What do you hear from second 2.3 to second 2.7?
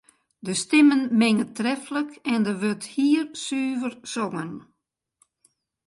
en der